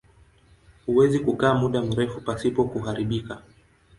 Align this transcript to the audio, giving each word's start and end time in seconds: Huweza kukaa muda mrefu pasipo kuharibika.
Huweza 0.85 1.19
kukaa 1.19 1.53
muda 1.53 1.81
mrefu 1.81 2.21
pasipo 2.21 2.63
kuharibika. 2.65 3.41